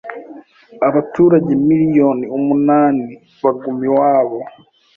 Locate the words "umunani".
2.37-3.05